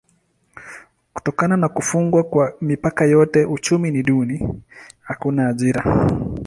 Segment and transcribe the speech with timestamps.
[1.13, 4.61] Kutokana na kufungwa kwa mipaka yote uchumi ni duni:
[5.01, 6.09] hakuna ajira.